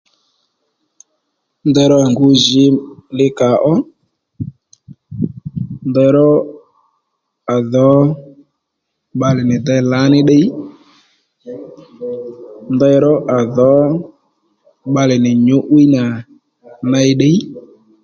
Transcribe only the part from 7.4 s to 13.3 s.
à dhǒ bbalè nì dey lǎní ddiy ndeyró